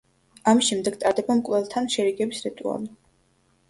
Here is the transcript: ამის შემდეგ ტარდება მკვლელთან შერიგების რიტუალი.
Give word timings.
ამის 0.51 0.69
შემდეგ 0.71 0.97
ტარდება 1.03 1.37
მკვლელთან 1.43 1.93
შერიგების 1.99 2.45
რიტუალი. 2.51 2.95